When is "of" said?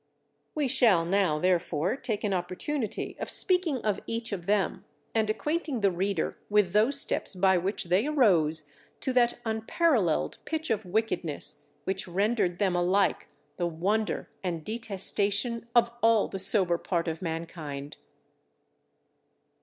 3.19-3.29, 3.83-3.99, 4.31-4.47, 10.71-10.85, 15.75-15.91, 17.07-17.21